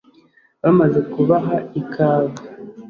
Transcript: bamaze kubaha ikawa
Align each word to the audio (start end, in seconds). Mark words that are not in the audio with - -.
bamaze 0.63 0.99
kubaha 1.11 1.55
ikawa 1.81 2.31